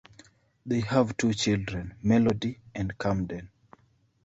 They 0.65 0.79
have 0.79 1.15
two 1.15 1.31
children, 1.35 1.93
Melody 2.01 2.59
and 2.73 2.97
Camden. 2.97 3.51